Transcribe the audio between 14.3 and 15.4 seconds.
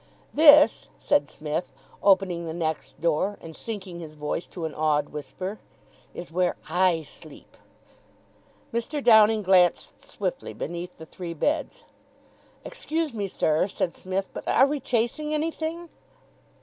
"but are we chasing